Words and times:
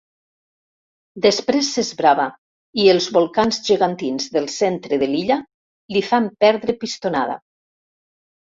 Després 1.25 1.67
s'esbrava 1.75 2.25
i 2.83 2.87
els 2.93 3.09
volcans 3.19 3.61
gegantins 3.69 4.27
del 4.39 4.49
centre 4.55 4.99
de 5.05 5.11
l'illa 5.13 5.39
li 5.97 6.05
fan 6.09 6.31
perdre 6.47 6.79
pistonada. 6.87 7.39